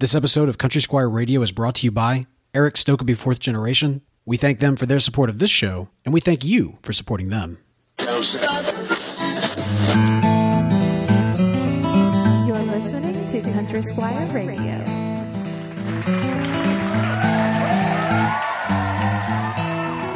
[0.00, 4.00] This episode of Country Squire Radio is brought to you by Erik Stokkebye Fourth Generation.
[4.24, 7.30] We thank them for their support of this show, and we thank you for supporting
[7.30, 7.58] them.
[7.98, 8.14] You're
[12.62, 14.84] listening to Country Squire Radio.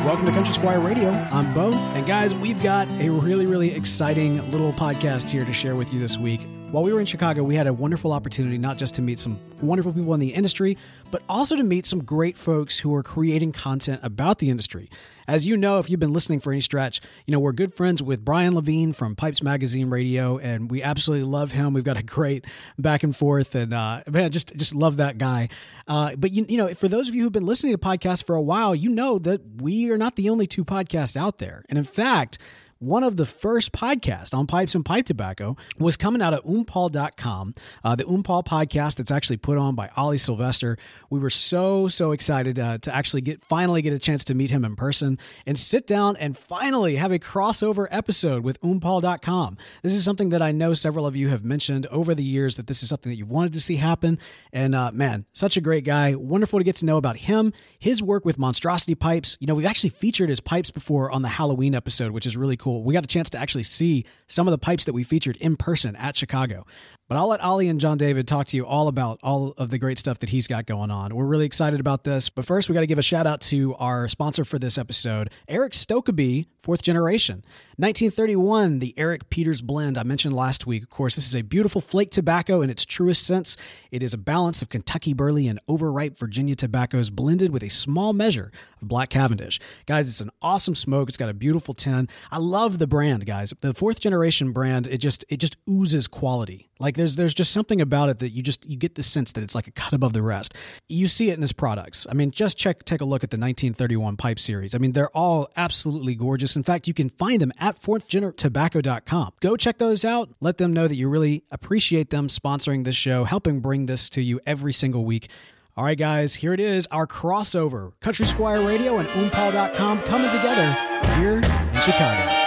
[0.07, 1.11] Welcome to Country Squire Radio.
[1.11, 5.75] I'm Bo, and guys, we've got a really, really exciting little podcast here to share
[5.75, 6.43] with you this week.
[6.73, 9.39] While we were in Chicago, we had a wonderful opportunity not just to meet some
[9.61, 10.79] wonderful people in the industry,
[11.11, 14.89] but also to meet some great folks who are creating content about the industry.
[15.29, 18.03] As you know, if you've been listening for any stretch, you know, we're good friends
[18.03, 21.75] with Brian Levine from Pipes Magazine Radio, and we absolutely love him.
[21.75, 22.47] We've got a great
[22.79, 25.51] back and forth, and uh, man, just just love that guy.
[25.87, 28.35] Uh, but you, you know, for those of you who've been listening to podcasts for
[28.35, 31.67] a while, you know that we are not the only two podcasts out there.
[31.69, 32.39] And in fact,
[32.83, 37.55] one of the first podcasts on pipes and pipe tobacco was coming out of oompaul.com,
[37.85, 40.77] uh, the Oompaul podcast that's actually put on by Ollie Sylvester.
[41.09, 44.51] We were so, so excited uh, to actually get finally get a chance to meet
[44.51, 49.59] him in person and sit down and finally have a crossover episode with oompaul.com.
[49.83, 52.67] This is something that I know several of you have mentioned over the years that
[52.67, 54.19] this is something that you wanted to see happen.
[54.53, 56.17] And uh, man, such a great guy.
[56.17, 59.39] Wonderful to get to know about him, his work with Monstrosity Pipes.
[59.39, 62.57] You know, we've actually featured his pipes before on the Halloween episode, which is really
[62.57, 62.83] cool cool.
[62.83, 65.57] We got a chance to actually see some of the pipes that we featured in
[65.57, 66.67] person at Chicago.
[67.13, 69.77] But I'll let Ollie and John David talk to you all about all of the
[69.77, 71.15] great stuff that he's got going on.
[71.15, 72.31] We're really excited about this.
[72.31, 75.29] But first, we got to give a shout out to our sponsor for this episode,
[75.47, 77.45] Erik Stokkebye, fourth generation.
[77.77, 80.83] 1931, the Eric Peters blend I mentioned last week.
[80.85, 83.57] Of course, this is a beautiful flake tobacco in its truest sense.
[83.91, 88.13] It is a balance of Kentucky burley and overripe Virginia tobaccos blended with a small
[88.13, 89.59] measure of black Cavendish.
[89.87, 91.09] Guys, it's an awesome smoke.
[91.09, 92.09] It's got a beautiful tin.
[92.31, 93.53] I love the brand, guys.
[93.61, 96.69] The fourth generation brand, it just it just oozes quality.
[96.79, 99.43] Like there's there's just something about it that you just you get the sense that
[99.43, 100.55] it's like a cut above the rest.
[100.89, 102.07] You see it in his products.
[102.09, 104.75] I mean, just check take a look at the 1931 pipe series.
[104.75, 106.55] I mean, they're all absolutely gorgeous.
[106.55, 109.33] In fact, you can find them at fourthgenertobacco.com.
[109.41, 110.31] Go check those out.
[110.41, 114.23] Let them know that you really appreciate them sponsoring this show, helping bring this to
[114.23, 115.29] you every single week.
[115.77, 120.73] All right, guys, here it is our crossover Country Squire Radio and oompaul.com coming together
[121.17, 122.42] here in Chicago.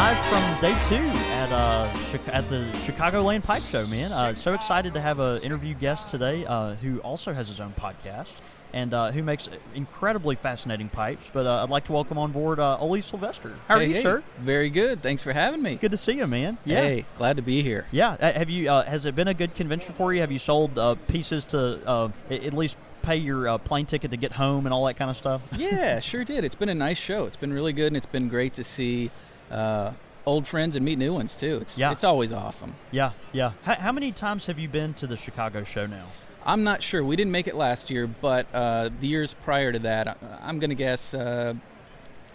[0.00, 4.10] Live from day two at uh, Chi- at the Chicagoland Pipe Show, man.
[4.12, 7.74] Uh, so excited to have an interview guest today uh, who also has his own
[7.78, 8.32] podcast
[8.72, 11.30] and uh, who makes incredibly fascinating pipes.
[11.30, 13.52] But uh, I'd like to welcome on board uh, Ole Sylvester.
[13.68, 14.02] How are Hey, you, hey.
[14.02, 14.22] sir?
[14.38, 15.02] Very good.
[15.02, 15.74] Thanks for having me.
[15.74, 16.56] Good to see you, man.
[16.64, 16.80] Yeah.
[16.80, 17.84] Hey, glad to be here.
[17.90, 18.16] Yeah.
[18.18, 18.70] Uh, Have you?
[18.70, 20.22] Uh, has it been a good convention for you?
[20.22, 24.16] Have you sold uh, pieces to uh, at least pay your uh, plane ticket to
[24.16, 25.42] get home and all that kind of stuff?
[25.54, 26.42] yeah, sure did.
[26.46, 27.26] It's been a nice show.
[27.26, 29.10] It's been really good, and it's been great to see
[29.50, 29.92] uh,
[30.26, 31.58] old friends and meet new ones too.
[31.62, 31.92] It's Yeah.
[31.92, 32.74] it's always awesome.
[32.90, 33.12] Yeah.
[33.32, 33.52] Yeah.
[33.64, 36.06] How, how many times have you been to the Chicago show now?
[36.44, 37.04] I'm not sure.
[37.04, 40.58] We didn't make it last year, but uh, the years prior to that, I- I'm
[40.58, 41.54] going to guess uh,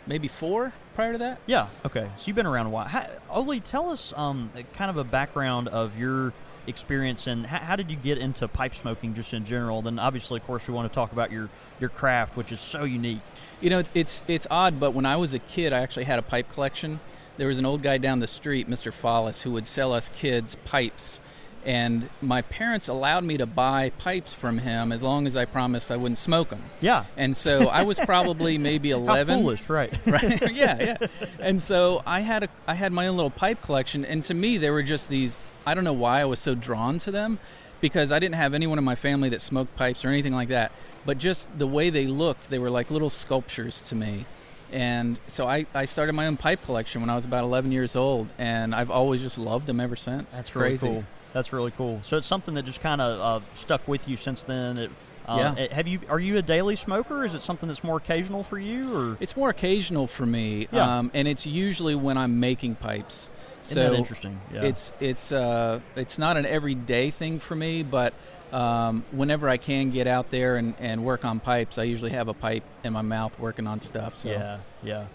[0.07, 1.39] maybe four prior to that.
[1.47, 1.67] Yeah.
[1.85, 2.09] Okay.
[2.17, 2.87] So you've been around a while.
[2.87, 6.33] How, Oli, tell us um, kind of a background of your
[6.67, 9.81] experience and how, how did you get into pipe smoking just in general?
[9.81, 11.49] Then obviously, of course, we want to talk about your
[11.79, 13.19] your craft, which is so unique.
[13.65, 16.19] You know, it's, it's it's odd, but when I was a kid, I actually had
[16.19, 16.99] a pipe collection.
[17.37, 18.93] There was an old guy down the street, Mr.
[18.93, 21.19] Follis, who would sell us kids pipes,
[21.65, 25.89] and my parents allowed me to buy pipes from him as long as I promised
[25.89, 26.61] I wouldn't smoke them.
[26.79, 27.05] Yeah.
[27.17, 29.35] And so I was probably maybe 11.
[29.35, 29.91] How foolish, right?
[30.05, 30.53] right?
[30.53, 31.07] yeah, yeah.
[31.39, 34.59] And so I had a I had my own little pipe collection, and to me
[34.59, 35.39] they were just these.
[35.65, 37.39] I don't know why I was so drawn to them,
[37.81, 40.71] because I didn't have anyone in my family that smoked pipes or anything like that.
[41.05, 44.25] But just the way they looked, they were like little sculptures to me.
[44.71, 47.95] And so I, I started my own pipe collection when I was about 11 years
[47.95, 50.33] old, and I've always just loved them ever since.
[50.35, 50.87] That's really crazy.
[50.87, 51.03] cool.
[51.33, 51.99] That's really cool.
[52.01, 54.79] So it's something that just kind of uh, stuck with you since then.
[54.79, 54.91] It,
[55.27, 55.63] uh, Yeah.
[55.63, 55.99] it- Have you?
[56.09, 57.23] Are you a daily smoker?
[57.23, 60.97] Is it something that's more occasional for you, or It's more occasional for me, Yeah.
[60.99, 63.29] um, and it's usually when I'm making pipes.
[63.65, 64.39] Isn't so that interesting?
[64.53, 64.63] Yeah.
[64.63, 68.13] It's it's uh it's not an everyday thing for me, but
[68.51, 72.28] um, whenever I can get out there and, and work on pipes, I usually have
[72.28, 74.16] a pipe in my mouth working on stuff.
[74.17, 75.05] So Yeah, yeah.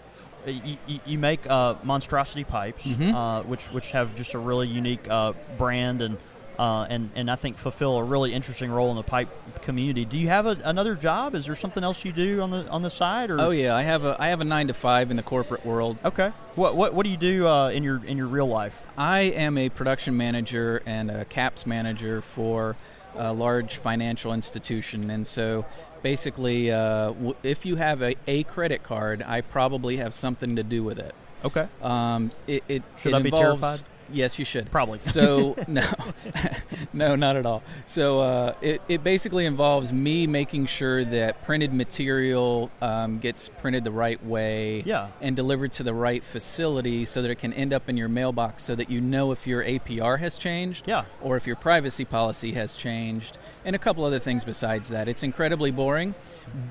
[0.45, 3.13] Uh, You, you, make uh, monstrosity pipes, Mhm.
[3.13, 6.17] uh, which which have just a really unique uh, brand and
[6.59, 9.29] uh, and and I think fulfill a really interesting role in the pipe
[9.61, 10.05] community.
[10.05, 11.35] Do you have a, another job?
[11.35, 13.31] Is there something else you do on the on the side?
[13.31, 15.65] Or Oh yeah, I have a I have a nine to five in the corporate
[15.65, 15.97] world.
[16.05, 16.31] okay.
[16.55, 18.81] What what what do you do uh, in your in your real life?
[18.97, 22.75] I am a production manager and a caps manager for
[23.15, 25.65] a large financial institution, and so
[26.01, 30.63] basically, uh, w- if you have a, a credit card, I probably have something to
[30.63, 31.13] do with it.
[31.43, 31.67] Okay.
[31.81, 33.83] Um, it, it Should it I be involves- terrified?
[34.11, 34.69] Yes, you should.
[34.71, 34.99] Probably.
[35.01, 35.89] So no,
[36.93, 37.63] no, not at all.
[37.85, 43.83] So uh, it it basically involves me making sure that printed material um, gets printed
[43.83, 45.09] the right way, Yeah.
[45.21, 48.63] and delivered to the right facility so that it can end up in your mailbox,
[48.63, 51.03] so that you know if your APR has changed, Yeah.
[51.21, 55.07] or if your privacy policy has changed, and a couple other things besides that.
[55.07, 56.15] It's incredibly boring,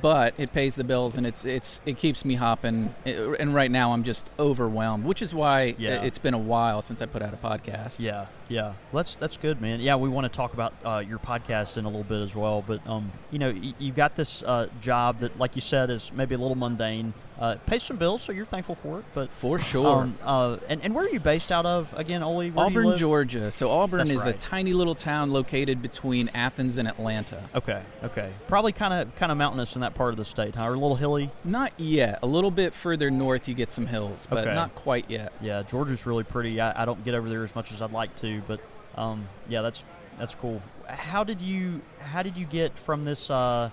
[0.03, 2.95] but it pays the bills and it's it's it keeps me hopping.
[3.05, 6.03] And right now I'm just overwhelmed, which is why Yeah.
[6.03, 8.01] it's been a while since I put out a podcast.
[8.01, 9.81] Yeah, yeah, that's that's good, man.
[9.81, 12.63] Yeah, we want to talk about uh, your podcast in a little bit as well.
[12.67, 16.11] But um, you know, y- you've got this uh, job that, like you said, is
[16.13, 17.15] maybe a little mundane.
[17.41, 19.05] Uh, pays some bills, so you're thankful for it.
[19.15, 20.03] But For sure.
[20.03, 22.51] um, uh, and and where are you based out of again, Oli?
[22.51, 22.97] Where do you Auburn.
[22.99, 23.51] Georgia.
[23.51, 27.49] So Auburn That's is a tiny little town located between Athens and Atlanta.
[27.55, 30.67] Okay, okay, probably kind of kind of mountainous in that part of the state, huh?
[30.67, 31.31] Or a little hilly.
[31.43, 32.19] Not yet.
[32.23, 34.55] A little bit further north, you get some hills, but Okay.
[34.55, 35.33] not quite yet.
[35.41, 36.61] Yeah, Georgia's really pretty.
[36.61, 38.61] I, I don't get over there as much as I'd like to, but
[38.97, 39.83] um, yeah, that's
[40.19, 40.61] that's cool.
[40.87, 43.31] How did you how did you get from this?
[43.31, 43.71] Uh,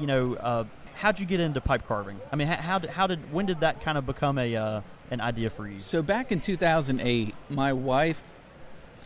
[0.00, 2.20] you know, uh, how'd you get into pipe carving?
[2.30, 4.80] I mean, how, how did how did when did that kind of become a uh,
[5.10, 5.78] an idea for you?
[5.78, 8.22] So back in 2008, my wife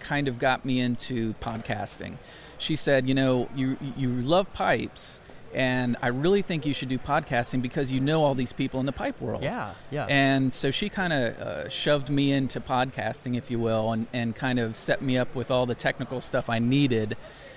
[0.00, 2.16] kind of got me into podcasting.
[2.58, 5.20] She said, "You know, you you love pipes,
[5.54, 8.86] and I really think you should do podcasting because you know all these people in
[8.86, 13.36] the pipe world." Yeah, yeah, And so she kind of uh, shoved me into podcasting,
[13.36, 16.48] if you will, and, and kind of set me up with all the technical stuff
[16.48, 17.16] I needed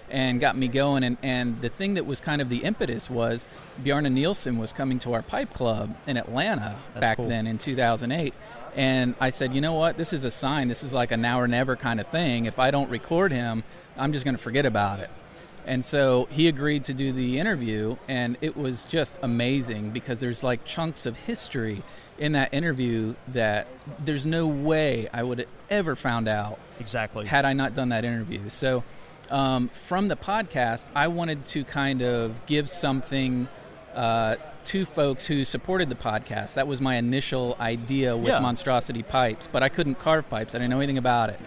[0.10, 1.04] and got me going.
[1.04, 3.46] And, and the thing that was kind of the impetus was
[3.84, 7.28] Bjarne Nielsen was coming to our pipe club in Atlanta That's back cool.
[7.28, 8.34] then in 2008.
[8.76, 9.98] And I said, you know what?
[9.98, 10.68] This is a sign.
[10.68, 12.46] This is like a now or never kind of thing.
[12.46, 13.64] If I don't record him,
[13.98, 15.10] I'm just going to forget about it.
[15.66, 20.42] And so he agreed to do the interview, and it was just amazing because there's
[20.44, 21.84] like chunks of history
[22.18, 23.68] in that interview that
[24.04, 27.26] there's no way I would have ever found out exactly.
[27.28, 28.50] had I not done that interview.
[28.50, 28.84] So
[29.31, 33.48] um, from the podcast, I wanted to kind of give something
[33.96, 34.36] uh,
[34.66, 36.54] to folks who supported the podcast.
[36.56, 38.40] That was my initial idea with Yeah.
[38.40, 40.54] Monstrosity Pipes, but I couldn't carve pipes.
[40.54, 41.40] I didn't know anything about it.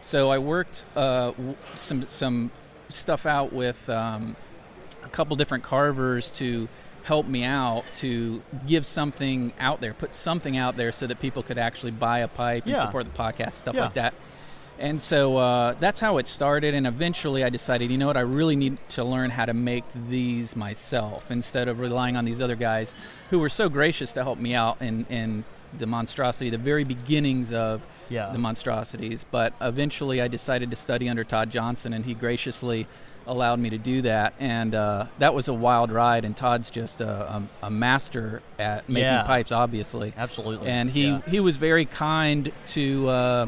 [0.00, 2.50] So I worked uh, w- some some
[2.88, 4.36] stuff out with um,
[5.04, 6.68] a couple different carvers to
[7.02, 11.42] help me out to give something out there, put something out there so that people
[11.42, 12.80] could actually buy a pipe and Yeah.
[12.82, 13.84] support the podcast, stuff Yeah.
[13.84, 14.14] like that.
[14.78, 16.74] And so uh, that's how it started.
[16.74, 19.84] And eventually I decided, you know what, I really need to learn how to make
[20.08, 22.94] these myself instead of relying on these other guys
[23.30, 25.44] who were so gracious to help me out in, in
[25.76, 28.30] the monstrosity, the very beginnings of Yeah.
[28.32, 29.24] the monstrosities.
[29.30, 32.86] But eventually I decided to study under Todd Johnson, and he graciously
[33.26, 34.32] allowed me to do that.
[34.40, 36.24] And uh, that was a wild ride.
[36.24, 39.24] And Todd's just a, a, a master at making Yeah.
[39.24, 40.68] pipes, obviously Absolutely.
[40.68, 41.20] and he Yeah.
[41.28, 43.46] he was very kind to uh,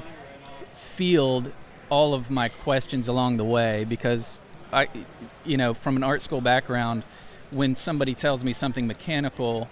[1.01, 1.51] field
[1.89, 4.87] all of my questions along the way because I,
[5.47, 7.05] you know, from an art school background,
[7.51, 9.69] when somebody tells me something mechanical.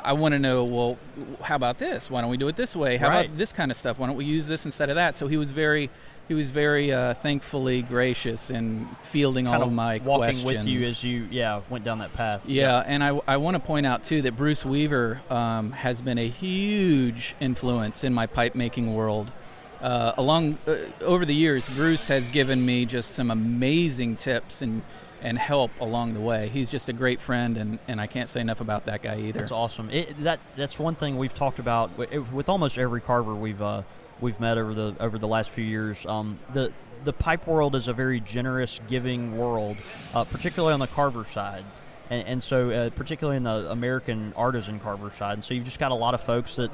[0.00, 0.96] I want to know, well,
[1.42, 2.08] how about this?
[2.08, 2.96] Why don't we do it this way?
[2.96, 3.26] How Right.
[3.26, 3.98] about this kind of stuff?
[3.98, 5.16] Why don't we use this instead of that?
[5.16, 5.90] So he was very,
[6.28, 10.44] he was very uh, thankfully gracious in fielding kind all of of my walking questions.
[10.44, 12.40] with you as you yeah went down that path.
[12.46, 16.16] Yeah, and I, I want to point out too that Bruce Weaver um, has been
[16.18, 19.32] a huge influence in my pipe making world.
[19.80, 24.82] Uh, along uh, over the years, Bruce has given me just some amazing tips and
[25.20, 26.48] and help along the way.
[26.48, 29.40] He's just a great friend, and, and I can't say enough about that guy either.
[29.40, 29.90] That's awesome.
[29.90, 33.82] It, that that's one thing we've talked about wi- with almost every carver we've uh,
[34.20, 36.04] we've met over the over the last few years.
[36.06, 36.72] Um, the
[37.04, 39.76] the pipe world is a very generous, giving world,
[40.14, 41.64] uh, particularly on the carver side,
[42.10, 45.34] and, and so uh, particularly in the American artisan carver side.
[45.34, 46.70] And so you've just got a lot of folks that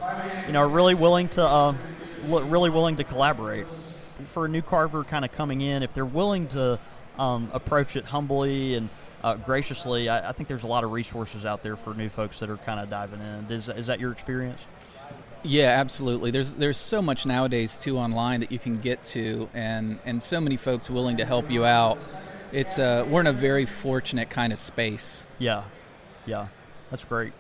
[0.47, 1.75] you know are really willing to uh,
[2.27, 3.67] li- really willing to collaborate.
[4.27, 6.79] For a new carver kind of coming in, if they're willing to
[7.19, 8.89] um, approach it humbly and
[9.25, 12.39] uh, graciously, I, I think there's a lot of resources out there for new folks
[12.41, 13.51] that are kind of diving in.
[13.51, 14.61] Is, is that your experience?
[15.43, 16.31] Yeah, absolutely.
[16.31, 20.41] There's there's so much nowadays too online that you can get to, and and so
[20.41, 21.99] many folks willing to help you out.
[22.55, 25.25] It's uh, we're in a very fortunate kind of space.
[25.39, 25.65] Yeah,
[26.25, 26.49] yeah,
[26.91, 27.33] that's great.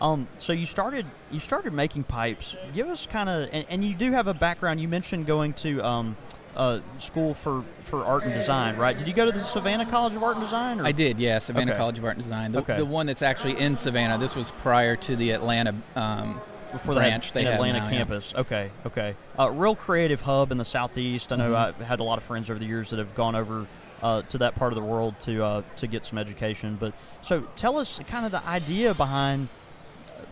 [0.00, 2.54] Um, so you started you started making pipes.
[2.72, 4.80] Give us kind of, and, and you do have a background.
[4.80, 6.16] You mentioned going to um,
[6.56, 8.96] uh, school for, for art and design, right?
[8.96, 10.80] Did you go to the Savannah College of Art and Design?
[10.80, 10.84] Or?
[10.84, 11.78] I did, yeah, Savannah Okay.
[11.78, 12.52] College of Art and Design.
[12.52, 12.76] The, Okay.
[12.76, 14.18] the one that's actually in Savannah.
[14.18, 16.40] This was prior to the Atlanta um,
[16.70, 17.90] before branch they had Atlanta now, yeah.
[17.90, 18.34] campus.
[18.34, 19.14] Okay, okay.
[19.38, 21.32] Uh, real creative hub in the southeast.
[21.32, 21.80] I know Mm-hmm.
[21.80, 23.66] I've had a lot of friends over the years that have gone over
[24.02, 26.76] uh, to that part of the world to uh, to get some education.
[26.78, 29.48] But so tell us kind of the idea behind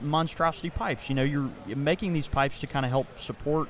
[0.02, 1.08] monstrosity pipes.
[1.08, 3.68] You know, you're, making these pipes to kind of help support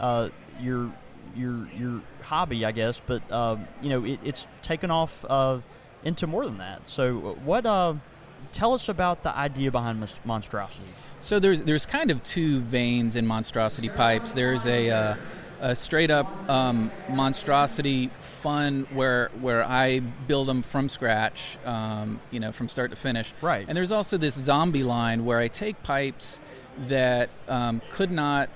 [0.00, 0.30] uh,
[0.60, 0.92] your
[1.36, 5.58] your your hobby, I guess, but uh, you know it, it's taken off uh,
[6.04, 6.88] into more than that.
[6.88, 7.66] So what?
[7.66, 7.94] Uh,
[8.52, 10.92] tell us about the idea behind monstrosity.
[11.20, 14.32] So there's there's kind of two veins in monstrosity pipes.
[14.32, 15.16] There's a uh,
[15.62, 22.40] a straight up um, monstrosity fun where where I build them from scratch, um, you
[22.40, 23.32] know, from start to finish.
[23.40, 23.64] Right.
[23.66, 26.40] And there's also this zombie line where I take pipes
[26.88, 28.50] that um, could not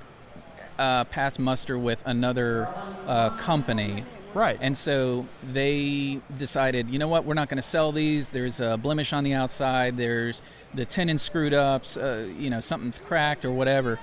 [0.79, 2.69] uh, pass muster with another
[3.07, 4.05] uh, company.
[4.35, 4.59] Right.
[4.61, 8.31] And so they decided, you know what, we're not going to sell these.
[8.31, 9.97] There's a blemish on the outside.
[9.97, 10.43] There's
[10.75, 11.85] the tenon screwed up.
[11.97, 13.99] Uh, you know, something's cracked or whatever.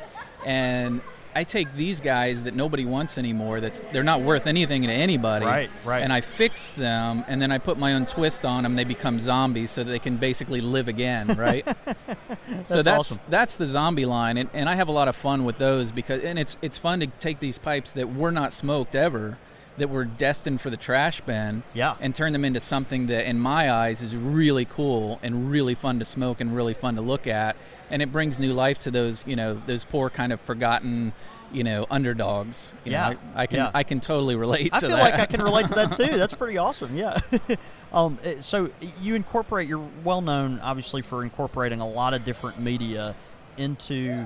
[0.46, 1.02] And
[1.36, 3.60] I take these guys that nobody wants anymore.
[3.60, 5.46] That's they're not worth anything to anybody.
[5.46, 6.02] Right, right.
[6.04, 8.76] And I fix them, and then I put my own twist on them.
[8.76, 11.36] They become zombies, so that they can basically live again.
[11.44, 11.66] Right.
[11.66, 13.18] that's so That's that's awesome.
[13.30, 16.24] that's the zombie line, and, and I have a lot of fun with those because
[16.24, 19.38] and it's it's fun to take these pipes that were not smoked ever,
[19.78, 21.96] that were destined for the trash bin, Yeah.
[22.00, 25.98] and turn them into something that, in my eyes, is really cool and really fun
[26.00, 27.56] to smoke and really fun to look at,
[27.90, 31.14] and it brings new life to those you know those poor kind of forgotten.
[31.52, 32.74] You know, underdogs.
[32.84, 33.72] You Yeah, know, I, I can yeah.
[33.76, 35.04] I can totally relate I to feel that.
[35.04, 36.18] like I can relate to that too.
[36.18, 36.98] That's pretty awesome.
[36.98, 37.20] Yeah.
[37.94, 39.68] um, eh, so you incorporate.
[39.70, 43.14] You're well known, obviously, for incorporating a lot of different media
[43.56, 44.26] into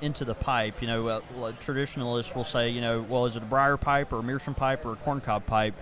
[0.00, 0.80] into the pipe.
[0.80, 4.18] You know, uh, traditionalists will say, you know, well, is it a briar pipe or
[4.18, 5.74] a meerschaum pipe or a corncob pipe?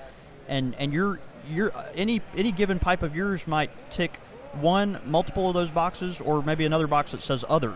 [0.49, 4.21] And and you're you're any any given pipe of yours might tick
[4.61, 7.75] one, multiple of those boxes, or maybe another box that says other.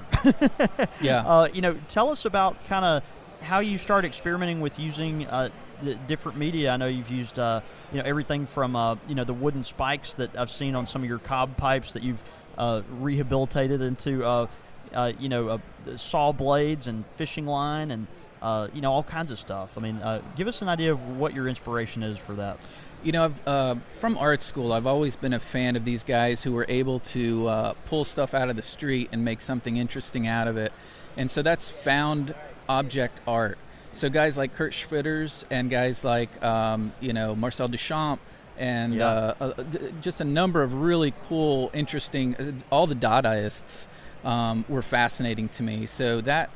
[1.01, 1.23] yeah.
[1.27, 3.03] Uh, you know, tell us about kind of
[3.43, 5.51] how you start experimenting with using uh,
[5.83, 6.71] the different media.
[6.71, 7.61] I know you've used, uh,
[7.93, 11.03] you know, everything from uh, you know the wooden spikes that I've seen on some
[11.03, 12.23] of your cob pipes that you've
[12.57, 14.49] uh, rehabilitated into,
[14.95, 15.59] uh, you know, uh,
[15.97, 18.07] saw blades and fishing line and.
[18.41, 19.71] Uh, you know all kinds of stuff.
[19.77, 22.59] I mean, uh, give us an idea of what your inspiration is for that.
[23.05, 26.43] You know, I've, uh, from art school, I've always been a fan of these guys
[26.43, 30.27] who were able to uh, pull stuff out of the street and make something interesting
[30.27, 30.73] out of it.
[31.17, 32.35] And so that's found
[32.69, 33.59] object art.
[33.93, 38.19] So guys like Kurt Schwitters and guys like, um, you know, Marcel Duchamp
[38.59, 39.07] and Yeah.
[39.07, 43.87] uh, uh, d- just a number of really cool, interesting, uh, all the Dadaists
[44.25, 45.87] um, were fascinating to me.
[45.87, 46.51] So that,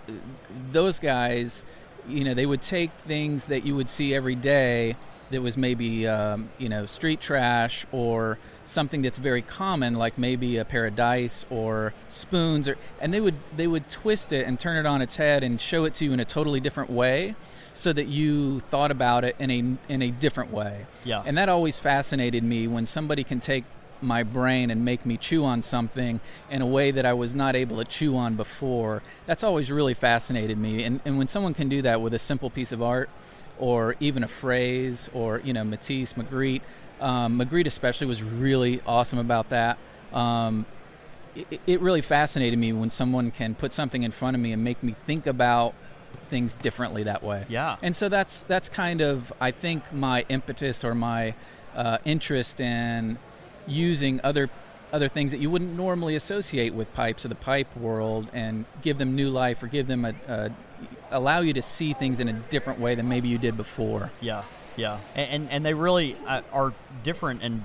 [0.73, 1.65] those guys,
[2.09, 4.97] you know, they would take things that you would see every day
[5.31, 10.57] that was maybe um, you know street trash or something that's very common like maybe
[10.57, 14.61] a pair of dice or spoons or and they would they would twist it and
[14.61, 17.35] turn it on its head and show it to you in a totally different way
[17.73, 21.25] so that you thought about it in a in a different way Yeah.
[21.27, 23.65] and that always fascinated me when somebody can take
[24.03, 27.57] my brain and make me chew on something in a way that I was not
[27.57, 29.03] able to chew on before.
[29.27, 30.85] That's always really fascinated me.
[30.85, 33.11] And, and when someone can do that with a simple piece of art
[33.59, 36.63] or even a phrase or, you know, Matisse, Magritte,
[37.01, 39.79] um, Magritte especially was really awesome about that.
[40.13, 40.67] Um,
[41.35, 44.65] it, it really fascinated me when someone can put something in front of me and
[44.65, 45.75] make me think about
[46.29, 47.45] things differently that way.
[47.49, 47.77] Yeah.
[47.83, 51.35] And so that's that's kind of I think my impetus or my
[51.75, 53.19] uh, interest in
[53.67, 54.49] using other
[54.93, 58.99] other things that you wouldn't normally associate with pipes or the pipe world and give
[58.99, 60.51] them new life or give them a, a
[61.11, 64.11] allow you to see things in a different way than maybe you did before.
[64.21, 64.43] Yeah,
[64.77, 67.63] yeah, and and, they really uh, are different and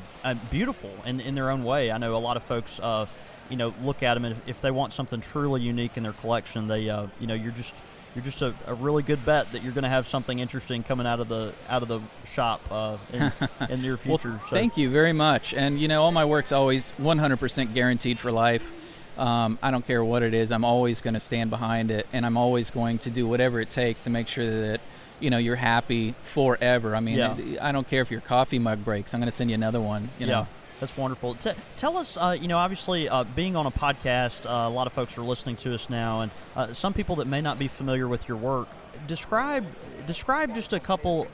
[0.50, 1.92] beautiful in in their own way.
[1.92, 3.06] I know a lot of folks, uh,
[3.50, 6.68] you know, look at them and if they want something truly unique in their collection,
[6.68, 7.76] they, uh, you know, you're just
[8.16, 11.08] you're just a, a really good bet that you're going to have something interesting coming
[11.08, 13.32] out of the out of the shop uh, in,
[13.70, 14.40] in near Well, future.
[14.50, 14.56] so.
[14.56, 15.54] thank you very much.
[15.54, 18.72] And you know, all my work's always 100% guaranteed for life.
[19.18, 20.52] Um, I don't care what it is.
[20.52, 23.70] I'm always going to stand behind it, and I'm always going to do whatever it
[23.70, 24.82] takes to make sure that
[25.20, 26.96] you know you're happy forever.
[26.96, 27.36] I mean, Yeah.
[27.62, 29.14] I don't care if your coffee mug breaks.
[29.14, 30.10] I'm going to send you another one.
[30.18, 30.32] You know?
[30.42, 30.46] Yeah,
[30.82, 31.36] that's wonderful.
[31.36, 34.88] T- tell us, uh, you know, obviously, uh, being on a podcast, uh, a lot
[34.88, 37.68] of folks are listening to us now, and uh, some people that may not be
[37.68, 38.68] familiar with your work.
[39.08, 39.66] Describe,
[40.08, 41.28] describe just a couple,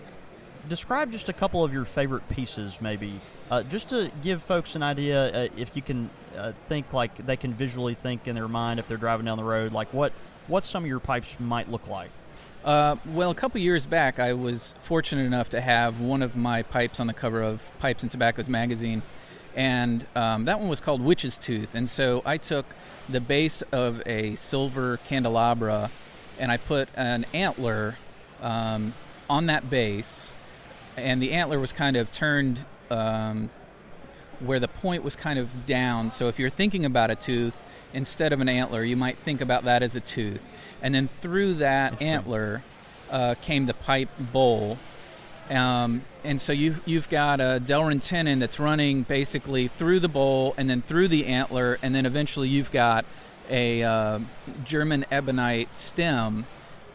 [0.68, 4.84] describe just a couple of your favorite pieces, maybe, uh, just to give folks an
[4.84, 5.46] idea.
[5.46, 6.10] Uh, if you can
[6.68, 9.72] think like they can visually think in their mind if they're driving down the road,
[9.72, 10.12] like what
[10.48, 12.12] what some of your pipes might look like.
[12.64, 16.64] Uh, well, a couple years back, I was fortunate enough to have one of my
[16.64, 19.02] pipes on the cover of Pipes and Tobaccos magazine,
[19.58, 21.74] and um, that one was called Witch's Tooth.
[21.74, 22.68] And so I took
[23.10, 25.90] the base of a silver candelabra,
[26.40, 27.96] and I put an antler
[28.40, 28.94] um,
[29.28, 30.32] on that base,
[30.96, 33.50] and the antler was kind of turned um,
[34.40, 36.12] where the point was kind of down.
[36.12, 39.64] So if you're thinking about a tooth instead of an antler, you might think about
[39.64, 40.52] that as a tooth.
[40.84, 42.62] And then through that antler,
[43.10, 44.78] uh, came the pipe bowl.
[45.50, 50.54] Um, and so you, you've got a Delrin tenon that's running basically through the bowl
[50.58, 53.06] and then through the antler, and then eventually you've got
[53.50, 54.20] a uh,
[54.66, 56.46] German ebonite stem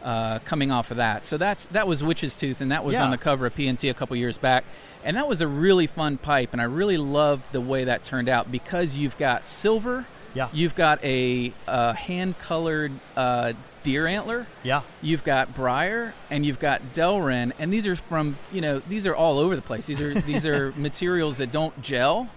[0.02, 1.24] uh, coming off of that.
[1.24, 3.04] So that's that was Witch's Tooth, and that was Yeah.
[3.04, 4.64] on the cover of PNT a couple years back.
[5.04, 8.28] And that was a really fun pipe, and I really loved the way that turned
[8.28, 10.04] out because you've got silver,
[10.34, 10.48] Yeah.
[10.52, 14.82] you've got a uh, hand-colored uh, deer antler, Yeah.
[15.00, 19.14] you've got briar, and you've got Delrin, and these are from you know these are
[19.14, 19.86] all over the place.
[19.86, 22.28] These are these are materials that don't gel,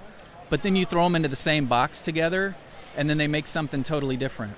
[0.50, 2.56] but then you throw them into the same box together,
[2.98, 4.54] and then they make something totally different.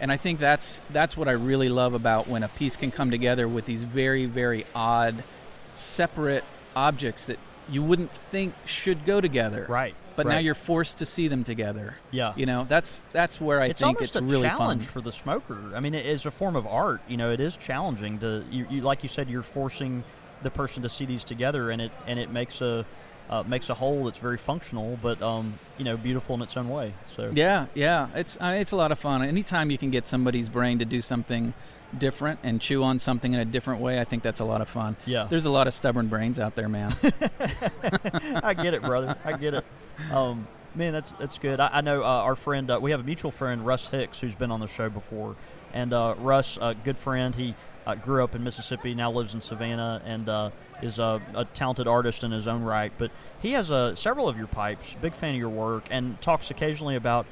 [0.00, 3.10] And I think that's that's what I really love about when a piece can come
[3.10, 5.24] together with these very very odd,
[5.62, 6.44] separate
[6.76, 9.66] objects that you wouldn't think should go together.
[9.68, 9.94] Right.
[10.24, 11.96] But now you're forced to see them together.
[12.10, 12.32] Yeah.
[12.36, 14.92] You know, that's that's where I it's think it's a really challenge fun.
[14.92, 15.72] for the smoker.
[15.74, 17.00] I mean, it is a form of art.
[17.08, 20.04] You know, it is challenging to you, you like you said, you're forcing
[20.42, 22.84] the person to see these together, and it and it makes a
[23.30, 26.68] uh, makes a whole that's very functional, but um, you know, beautiful in its own
[26.68, 26.94] way.
[27.14, 29.22] So Yeah, yeah, it's I mean, it's a lot of fun.
[29.22, 31.54] Anytime you can get somebody's brain to do something
[31.96, 34.68] different and chew on something in a different way, I think that's a lot of
[34.68, 34.96] fun.
[35.06, 35.26] Yeah.
[35.28, 36.94] There's a lot of stubborn brains out there, man.
[38.42, 39.16] I get it, brother.
[39.24, 39.64] I get it.
[40.12, 41.60] Um, man, that's that's good.
[41.60, 42.70] I, I know uh, our friend.
[42.70, 45.36] Uh, we have a mutual friend, Russ Hicks, who's been on the show before.
[45.74, 47.34] And uh, Russ, a good friend.
[47.34, 47.54] He
[47.86, 50.50] uh, grew up in Mississippi, now lives in Savannah, and uh,
[50.82, 52.92] is a, a talented artist in his own right.
[52.96, 54.96] But he has uh, several of your pipes.
[55.02, 57.26] Big fan of your work, and talks occasionally about.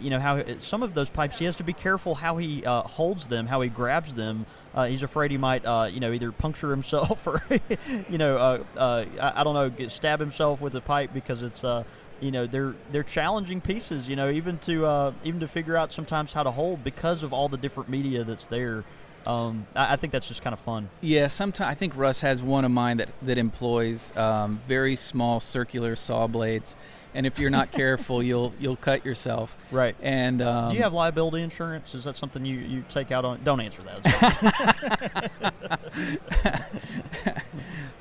[0.00, 3.26] You know how some of those pipes he has to be careful how he holds
[3.26, 4.46] them, how he grabs them.
[4.74, 7.42] He's afraid he might, you know, either puncture himself or,
[8.08, 11.62] you know, I, I don't know, stab himself with a pipe because it's,
[12.20, 14.08] you know, they're they're challenging pieces.
[14.08, 17.32] You know, even to uh, even to figure out sometimes how to hold because of
[17.32, 18.84] all the different media that's there.
[19.26, 20.88] Um, I, I think that's just kind of fun.
[21.00, 25.40] yeah, sometimes I think Russ has one of mine that that employs um, very small
[25.40, 26.76] circular saw blades,
[27.16, 29.56] and if you're not careful, you'll you'll cut yourself.
[29.72, 29.96] Right.
[30.00, 31.94] And um, Do you have liability insurance?
[31.94, 33.40] Is that something you, you take out on?
[33.42, 35.32] Don't answer that.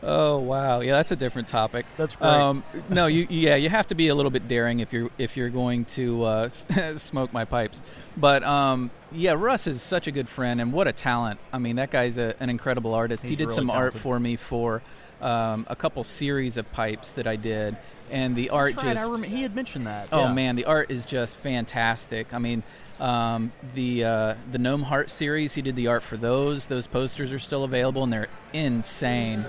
[0.07, 1.83] Oh wow, yeah, that's a different topic.
[1.97, 2.29] That's great.
[2.29, 5.35] Um, no, you yeah, you have to be a little bit daring if you're if
[5.35, 6.49] you're going to uh,
[6.95, 7.81] smoke my pipes.
[8.15, 11.39] But um, yeah, Russ is such a good friend and what a talent.
[11.51, 13.23] I mean, that guy's a, an incredible artist.
[13.23, 14.83] he did really some art for me for
[15.21, 17.77] um, a couple series of pipes that I did,
[18.11, 18.95] and the art right.
[18.95, 20.09] just remember, he had mentioned that.
[20.11, 20.33] Oh Yeah.
[20.33, 22.33] man, the art is just fantastic.
[22.33, 22.63] I mean,
[22.99, 26.67] um, the uh, the Gnome Heart series, he did the art for those.
[26.67, 29.45] Those posters are still available, and they're insane.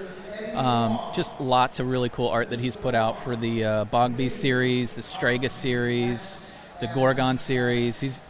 [0.55, 4.29] Um, just lots of really cool art that he's put out for the uh, Bogby
[4.29, 6.41] series, the Strega series,
[6.81, 8.01] the Gorgon series.
[8.01, 8.23] He's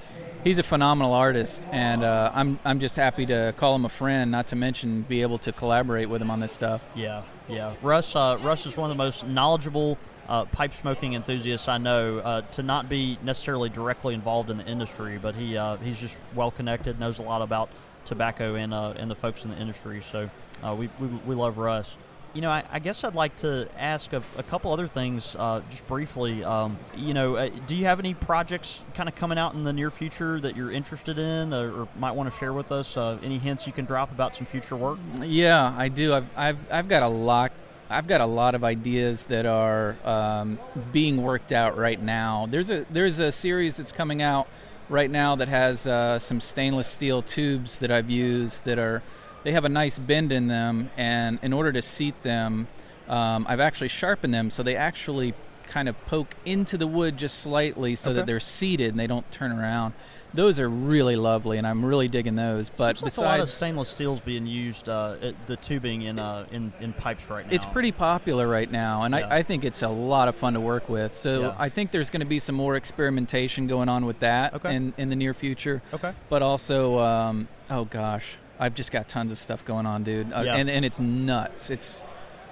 [0.46, 4.30] he's a phenomenal artist, and uh, I'm I'm just happy to call him a friend.
[4.30, 6.82] Not to mention be able to collaborate with him on this stuff.
[6.94, 7.74] Yeah, yeah.
[7.82, 12.18] Russ, uh, Russ is one of the most knowledgeable uh, pipe smoking enthusiasts I know.
[12.18, 16.18] Uh, to not be necessarily directly involved in the industry, but he uh, he's just
[16.34, 17.68] well connected, knows a lot about
[18.04, 20.00] tobacco and uh, and the folks in the industry.
[20.02, 20.30] So
[20.62, 21.96] we, we we love Russ.
[22.36, 25.62] You know, I, I guess I'd like to ask a, a couple other things uh,
[25.70, 26.44] just briefly.
[26.44, 29.72] Um, you know, uh, do you have any projects kind of coming out in the
[29.72, 32.94] near future that you're interested in or, or might want to share with us?
[32.94, 34.98] Uh, any hints you can drop about some future work?
[35.22, 36.12] Yeah, I do.
[36.12, 37.52] I've, I've, I've got a lot.
[37.88, 40.58] I've got a lot of ideas that are um,
[40.92, 42.46] being worked out right now.
[42.50, 44.46] There's a there's a series that's coming out
[44.90, 49.02] right now that has uh, some stainless steel tubes that I've used that are
[49.46, 52.66] they have a nice bend in them, and in order to seat them,
[53.08, 55.34] um, I've actually sharpened them so they actually
[55.68, 59.30] kind of poke into the wood just slightly so that they're seated and they don't
[59.30, 59.94] turn around.
[60.34, 62.70] Those are really lovely, and I'm really digging those.
[62.70, 65.14] But Seems like a lot of besides, stainless steel's being used, uh,
[65.46, 67.52] the tubing in, uh, in in pipes right now.
[67.54, 69.28] It's pretty popular right now, and Yeah.
[69.28, 71.14] I, I think it's a lot of fun to work with.
[71.14, 71.54] So Yeah.
[71.56, 74.74] I think there's going to be some more experimentation going on with that Okay.
[74.74, 75.82] in, in the near future.
[75.94, 76.12] okay.
[76.28, 80.42] But also, um, oh gosh, I've just got tons of stuff going on, dude, uh,
[80.42, 80.56] Yeah.
[80.56, 81.70] and and it's nuts.
[81.70, 82.02] It's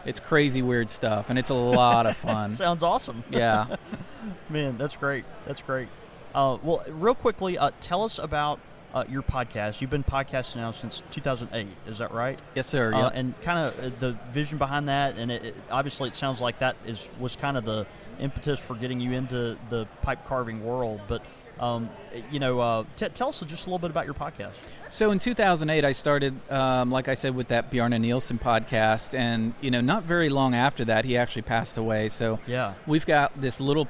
[0.04, 2.52] it's crazy weird stuff, and it's a lot of fun.
[2.52, 3.24] Sounds awesome.
[3.30, 3.76] yeah.
[4.50, 5.24] Man, that's great.
[5.46, 5.88] That's great.
[6.34, 8.58] Uh, well, real quickly, uh, tell us about
[8.92, 9.80] uh, your podcast.
[9.80, 11.66] You've been podcasting now since 2008.
[11.86, 12.40] Is that right?
[12.54, 12.92] Yes, sir.
[12.92, 13.10] Uh, yeah.
[13.14, 16.58] and kind of uh, the vision behind that, and it, it, obviously it sounds like
[16.58, 17.86] that is was kind of the
[18.20, 21.00] impetus for getting you into the pipe carving world.
[21.08, 21.22] But
[21.60, 21.88] um,
[22.30, 24.52] you know, uh, t- tell us just a little bit about your podcast.
[24.88, 29.54] So in 2008, I started, um, like I said, with that Bjarne Nielsen podcast, and
[29.60, 32.08] you know, not very long after that, he actually passed away.
[32.08, 32.74] So Yeah.
[32.86, 33.88] we've got this little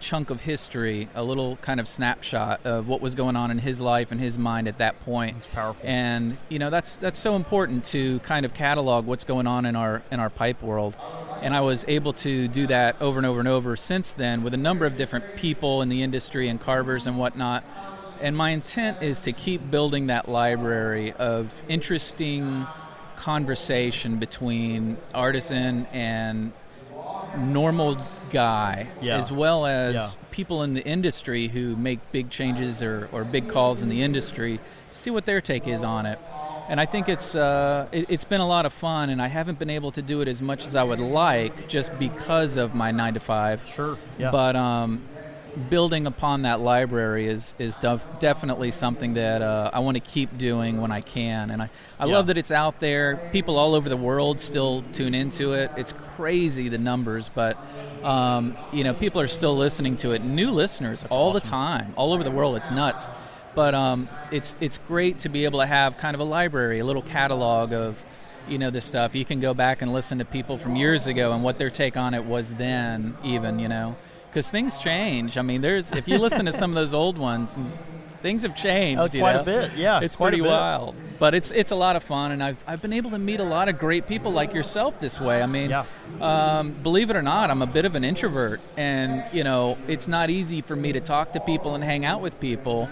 [0.00, 3.80] chunk of history, a little kind of snapshot of what was going on in his
[3.80, 5.38] life and his mind at that point.
[5.38, 5.82] It's powerful.
[5.84, 9.76] And you know that's that's so important to kind of catalog what's going on in
[9.76, 10.94] our in our pipe world.
[11.42, 14.54] And I was able to do that over and over and over since then with
[14.54, 17.64] a number of different people in the industry and carvers and whatnot.
[18.20, 22.66] And my intent is to keep building that library of interesting
[23.16, 26.52] conversation between artisan and
[27.36, 27.96] normal
[28.30, 29.16] guy, Yeah.
[29.18, 30.08] as well as Yeah.
[30.30, 34.60] people in the industry who make big changes or, or big calls in the industry,
[34.92, 36.18] see what their take is on it.
[36.68, 39.58] And I think it's uh, it, it's been a lot of fun, and I haven't
[39.58, 42.90] been able to do it as much as I would like, just because of my
[42.90, 43.64] nine to five.
[43.68, 43.96] Sure.
[44.18, 44.32] Yeah.
[44.32, 45.02] But um,
[45.70, 50.36] building upon that library is is def- definitely something that uh, I want to keep
[50.38, 52.14] doing when I can, and I, I Yeah.
[52.16, 53.16] love that it's out there.
[53.32, 55.70] People all over the world still tune into it.
[55.76, 57.56] It's crazy the numbers, but
[58.04, 60.22] um, you know people are still listening to it.
[60.24, 62.56] New listeners all the time, all over the world.
[62.56, 63.08] It's nuts.
[63.54, 66.84] But um, it's it's great to be able to have kind of a library, a
[66.84, 68.02] little catalog of
[68.48, 69.14] you know this stuff.
[69.14, 71.96] You can go back and listen to people from years ago and what their take
[71.96, 73.96] on it was then, even you know,
[74.36, 75.38] because things change.
[75.38, 77.58] I mean, there's if you listen to some of those old ones,
[78.20, 79.00] things have changed.
[79.00, 80.94] Oh, quite a bit, yeah, it's pretty wild.
[81.18, 83.44] But it's it's a lot of fun, and I've I've been able to meet a
[83.44, 85.42] lot of great people like yourself this way.
[85.42, 85.86] I mean, Yeah.
[86.20, 90.06] um, believe it or not, I'm a bit of an introvert, and you know, it's
[90.06, 92.90] not easy for me to talk to people and hang out with people.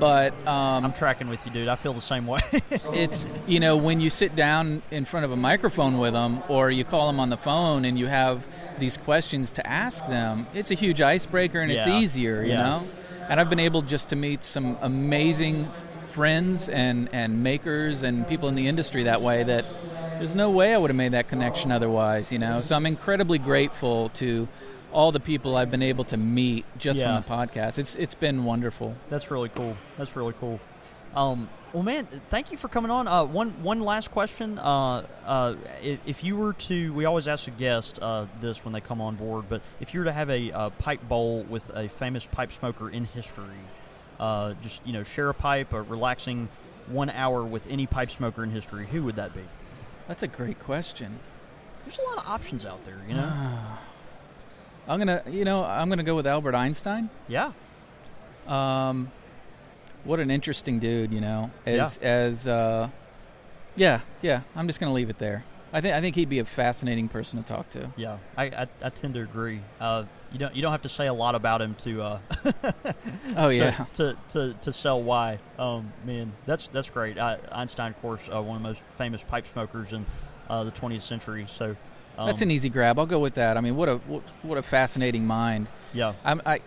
[0.00, 1.68] But um, I'm tracking with you, dude.
[1.68, 2.40] I feel the same way.
[2.94, 6.70] it's you know when you sit down in front of a microphone with them or
[6.70, 8.46] you call them on the phone and you have
[8.78, 12.62] these questions to ask them it's a huge icebreaker and it's easier you Yeah.
[12.62, 12.82] know
[13.28, 15.66] and i've been able just to meet some amazing
[16.08, 19.64] friends and and makers and people in the industry that way that
[20.18, 23.38] there's no way i would have made that connection otherwise you know so i'm incredibly
[23.38, 24.48] grateful to
[24.92, 27.20] all the people i've been able to meet just Yeah.
[27.20, 29.76] from the podcast it's it's been wonderful That's really cool.
[29.98, 30.60] That's really cool.
[31.14, 33.06] Um, well, man, thank you for coming on.
[33.08, 34.58] Uh, one one last question.
[34.58, 38.80] Uh, uh, if, you were to, we always ask a guest uh, this when they
[38.80, 41.88] come on board, but if you were to have a uh, pipe bowl with a
[41.88, 43.62] famous pipe smoker in history,
[44.18, 46.48] uh, just you know, share a pipe, a relaxing
[46.86, 49.42] one hour with any pipe smoker in history, who would that be?
[50.08, 51.20] that's a great question
[51.84, 53.32] There's a lot of options out there, you know.
[54.88, 57.10] I'm gonna, you know, I'm gonna go with Albert Einstein.
[57.28, 57.52] yeah,
[58.46, 59.10] Um,
[60.04, 61.50] what an interesting dude, you know.
[61.66, 62.88] As as uh,
[63.76, 64.40] yeah, yeah.
[64.56, 65.44] I'm just gonna leave it there.
[65.72, 67.90] I think I think he'd be a fascinating person to talk to.
[67.96, 68.16] yeah.
[68.36, 69.60] I, I, I tend to agree.
[69.80, 72.18] Uh, you don't you don't have to say a lot about him to uh,
[73.36, 75.38] Oh to, yeah, to, to, to sell why.
[75.58, 77.18] Um, man, that's that's great.
[77.18, 80.04] I, Einstein, of course, uh, one of the most famous pipe smokers in
[80.48, 81.46] uh, the 20th century.
[81.48, 81.76] So
[82.18, 82.98] um, that's an easy grab.
[82.98, 83.56] I'll go with that.
[83.56, 83.96] I mean, what a
[84.42, 85.68] what, a fascinating mind.
[85.92, 86.60] yeah, I'm, I,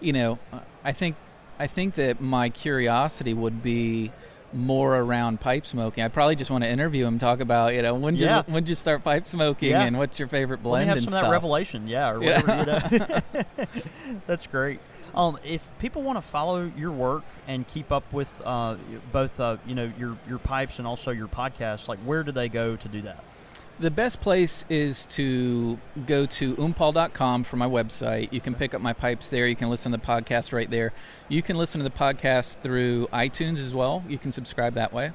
[0.00, 0.38] you know,
[0.84, 1.16] I think
[1.58, 4.12] I think that my curiosity would be
[4.52, 6.04] more around pipe smoking.
[6.04, 8.42] I probably just want to interview him, talk about you know when did Yeah.
[8.46, 9.82] you, when you start pipe smoking Yeah.
[9.82, 11.88] and what's your favorite Let blend have and some of that revelation.
[11.88, 12.90] Yeah, or Yeah.
[12.92, 13.20] You know?
[14.26, 14.78] that's great.
[15.14, 18.76] Um, if people want to follow your work and keep up with uh,
[19.12, 22.48] both, uh, you know, your your pipes and also your podcast, like where do they
[22.48, 23.22] go to do that?
[23.80, 28.32] The best place is to go to oompaul.com for my website.
[28.32, 29.48] You can pick up my pipes there.
[29.48, 30.92] You can listen to the podcast right there.
[31.28, 34.04] You can listen to the podcast through iTunes as well.
[34.08, 35.10] You can subscribe that way.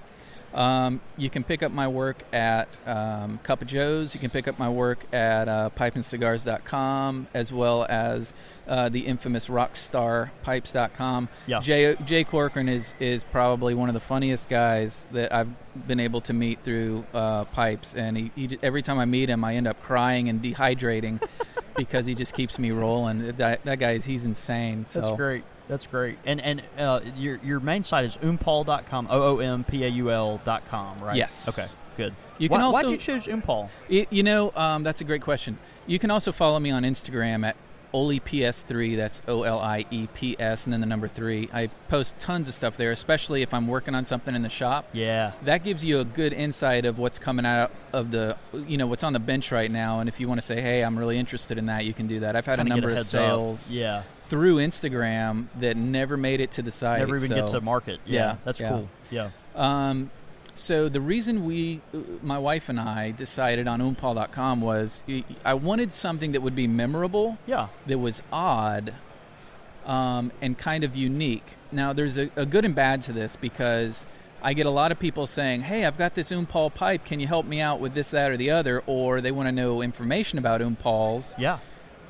[0.54, 4.14] Um, you can pick up my work at um, Cup of Joe's.
[4.14, 8.34] You can pick up my work at uh, pipeandcigars.com as well as
[8.68, 11.30] uh, the infamous rockstarpipes.com.
[11.48, 11.60] Yeah.
[11.60, 15.50] Jay, Jay Corcoran is, is probably one of the funniest guys that I've
[15.88, 17.94] been able to meet through uh, pipes.
[17.94, 21.22] And he, he, every time I meet him, I end up crying and dehydrating
[21.76, 23.36] because he just keeps me rolling.
[23.38, 24.86] That, that guy is he's insane.
[24.86, 25.02] So.
[25.02, 25.44] That's great.
[25.70, 26.18] That's great.
[26.26, 30.12] And and uh, your your main site is oompaul.com, O O M P A U
[30.12, 31.16] L.com, right?
[31.16, 31.48] Yes.
[31.48, 32.14] Okay, good.
[32.38, 33.28] You can Why, also- why'd you choose?
[33.90, 35.58] Y- You know, um, that's a great question.
[35.88, 37.56] You can also follow me on Instagram at
[37.94, 38.96] OliePS3.
[38.96, 41.50] That's O L I E P S, and then the number three.
[41.54, 44.88] I post tons of stuff there, especially if I'm working on something in the shop.
[44.94, 45.34] Yeah.
[45.44, 49.04] That gives you a good insight of what's coming out of the, you know, what's
[49.04, 50.00] on the bench right now.
[50.00, 52.22] And if you want to say, hey, I'm really interested in that, you can do
[52.22, 52.36] that.
[52.36, 53.20] I've had Kinda a number of heads up.
[53.22, 54.04] sales Yeah.
[54.30, 57.00] Through Instagram that never made it to the site.
[57.00, 58.00] Never even so- get to market.
[58.06, 58.20] Yeah.
[58.20, 58.70] Yeah, That's yeah.
[58.70, 58.90] cool.
[59.12, 59.30] Yeah.
[59.56, 60.12] Um,
[60.54, 65.04] so the reason we, uh, my wife and I, decided on oompaul.com was
[65.46, 67.68] I wanted something that would be memorable, Yeah.
[67.88, 68.94] that was odd,
[69.86, 71.56] um, and kind of unique.
[71.72, 74.06] Now, there's a, a good and bad to this because
[74.42, 77.06] I get a lot of people saying, "Hey, I've got this Oom Paul pipe.
[77.06, 79.52] Can you help me out with this, that, or the other?" Or they want to
[79.52, 81.36] know information about Oom Pauls.
[81.38, 81.60] Yeah.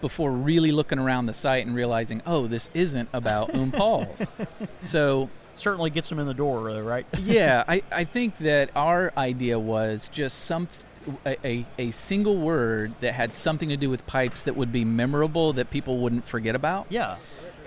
[0.01, 4.29] Before really looking around the site and realizing, oh, this isn't about Oom Pauls.
[4.79, 7.05] so Certainly gets them in the door, though, right?
[7.21, 10.69] yeah, I, I think that our idea was just some
[11.25, 14.85] a, a, a single word that had something to do with pipes that would be
[14.85, 16.87] memorable that people wouldn't forget about.
[16.89, 17.17] yeah.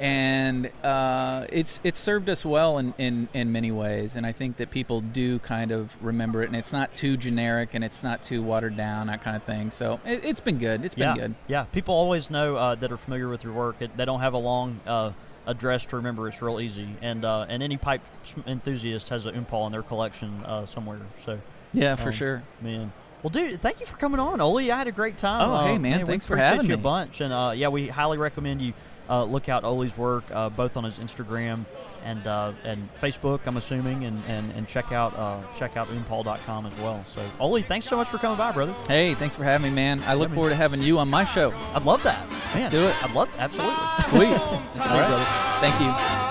[0.02, 4.16] And uh, it's it's served us well in, in, in many ways.
[4.16, 7.70] And I think that people do kind of remember it, and it's not too generic
[7.74, 9.70] and it's not too watered down, that kind of thing.
[9.70, 10.84] So it, it's been good.
[10.84, 11.34] It's been good.
[11.46, 11.64] Yeah.
[11.72, 13.76] People always know uh, that are familiar with your work.
[13.80, 15.12] It, they don't have a long uh,
[15.46, 16.26] address to remember.
[16.26, 16.88] It's real easy.
[17.00, 18.02] And uh, and any pipe
[18.44, 20.98] enthusiast has an Oom Paul in their collection uh, somewhere.
[21.24, 21.38] So,
[21.72, 22.42] Yeah, for Um, sure.
[22.60, 22.92] man.
[23.22, 24.72] Well, dude, thank you for coming on, Oli.
[24.72, 25.48] I had a great time.
[25.48, 26.74] Oh, Uh, hey, man, we thanks for having you me.
[26.74, 27.20] a bunch.
[27.20, 28.72] And uh, yeah, we highly recommend you
[29.08, 31.64] uh, look out Oli's work, uh, both on his Instagram
[32.04, 33.40] and uh, and Facebook.
[33.46, 37.04] I'm assuming, and and, and check out uh, check out oompaul.com as well.
[37.06, 38.74] So, Oli, thanks so much for coming by, brother.
[38.88, 40.02] Hey, thanks for having me, man.
[40.06, 41.52] I look forward to having you on my show.
[41.74, 42.28] I'd love that.
[42.54, 43.04] Man, do it.
[43.04, 43.74] I'd love absolutely.
[44.08, 44.38] Sweet.
[44.80, 45.58] All right.
[45.60, 46.21] Thank you.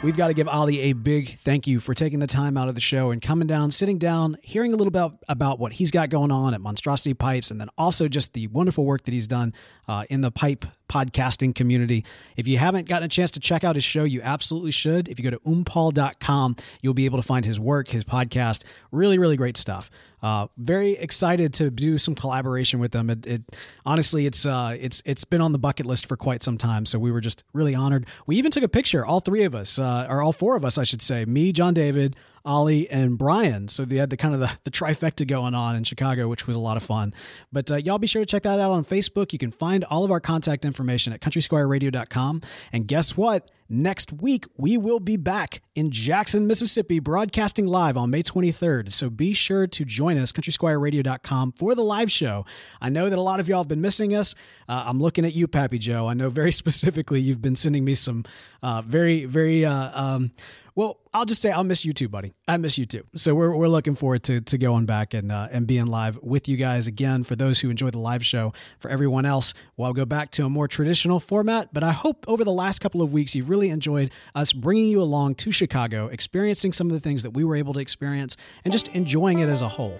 [0.00, 2.76] We've got to give Ollie a big thank you for taking the time out of
[2.76, 6.08] the show and coming down, sitting down, hearing a little bit about what he's got
[6.08, 9.52] going on at Monstrosity Pipes, and then also just the wonderful work that he's done
[9.88, 12.04] uh, in the pipe podcasting community.
[12.36, 15.08] If you haven't gotten a chance to check out his show, you absolutely should.
[15.08, 18.64] If you go to oompaul.com, you'll be able to find his work, his podcast.
[18.90, 19.90] Really, really great stuff.
[20.20, 23.08] Uh, very excited to do some collaboration with them.
[23.08, 23.42] It, it
[23.86, 26.86] honestly, it's uh, it's it's been on the bucket list for quite some time.
[26.86, 28.06] So we were just really honored.
[28.26, 30.76] We even took a picture, all three of us, uh, or all four of us,
[30.76, 32.16] I should say, me, John David,
[32.48, 33.68] Ollie, and Brian.
[33.68, 36.56] So they had the kind of the, the trifecta going on in Chicago, which was
[36.56, 37.12] a lot of fun.
[37.52, 39.34] But uh, y'all be sure to check that out on Facebook.
[39.34, 42.40] You can find all of our contact information at countrysquireradio.com.
[42.72, 43.50] And guess what?
[43.68, 48.90] Next week, we will be back in Jackson, Mississippi, broadcasting live on May 23rd.
[48.92, 52.46] So be sure to join us, countrysquireradio.com, for the live show.
[52.80, 54.34] I know that a lot of y'all have been missing us.
[54.70, 56.06] Uh, I'm looking at you, Pappy Joe.
[56.06, 58.24] I know very specifically you've been sending me some
[58.62, 60.30] uh, very, very, uh, um,
[60.78, 62.34] well, I'll just say I'll miss you too, buddy.
[62.46, 63.02] I miss you too.
[63.16, 66.46] So we're, we're looking forward to to going back and uh, and being live with
[66.46, 67.24] you guys again.
[67.24, 70.48] For those who enjoy the live show, for everyone else, we'll go back to a
[70.48, 71.74] more traditional format.
[71.74, 75.02] But I hope over the last couple of weeks you've really enjoyed us bringing you
[75.02, 78.70] along to Chicago, experiencing some of the things that we were able to experience, and
[78.70, 79.98] just enjoying it as a whole.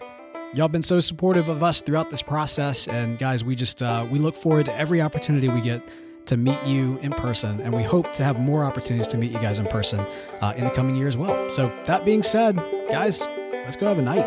[0.54, 4.20] Y'all been so supportive of us throughout this process, and guys, we just uh, we
[4.20, 5.82] look forward to every opportunity we get
[6.28, 9.38] to meet you in person, and we hope to have more opportunities to meet you
[9.38, 9.98] guys in person
[10.40, 11.50] uh, in the coming year as well.
[11.50, 12.56] So that being said,
[12.90, 14.24] guys, let's go have a night.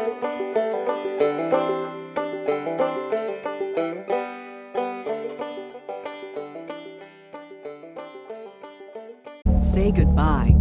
[9.62, 10.61] Say goodbye